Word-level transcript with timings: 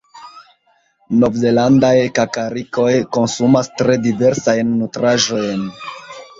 Novzelandaj 1.23 1.91
kakarikoj 2.21 2.89
konsumas 3.19 3.71
tre 3.83 4.01
diversajn 4.09 4.75
nutraĵojn. 4.83 5.67